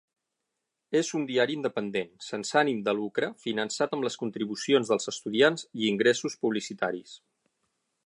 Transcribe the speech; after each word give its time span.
És 0.99 1.11
un 1.19 1.27
diari 1.31 1.53
independent, 1.57 2.09
sense 2.29 2.57
ànim 2.63 2.81
de 2.89 2.95
lucre, 3.01 3.31
finançat 3.45 3.95
amb 3.99 4.09
les 4.09 4.19
contribucions 4.25 4.93
dels 4.95 5.15
estudiants 5.15 5.71
i 5.83 5.89
ingressos 5.95 6.43
publicitaris. 6.47 7.17